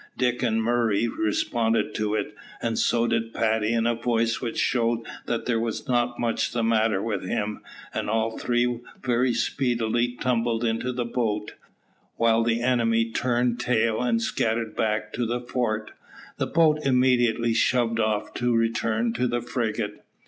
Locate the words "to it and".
1.93-2.79